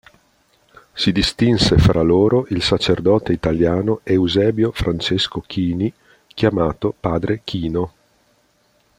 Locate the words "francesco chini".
4.71-5.93